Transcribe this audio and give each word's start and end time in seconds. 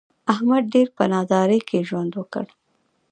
احمد 0.33 0.63
ډېر 0.73 0.87
په 0.97 1.03
نادارۍ 1.13 1.59
کې 1.67 1.85
ژوند 1.89 2.11
وکړ. 2.15 2.45